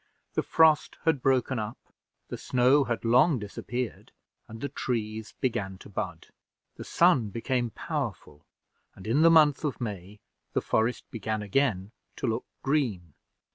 [0.33, 1.77] The frost had broken up,
[2.29, 4.11] the snow had long disappeared,
[4.47, 6.29] and the trees began to bud.
[6.77, 8.43] The sun became powerful,
[8.95, 10.19] and in the month of May
[10.53, 13.13] the forest began again to look green.